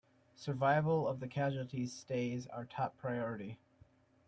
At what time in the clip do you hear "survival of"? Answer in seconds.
0.35-1.19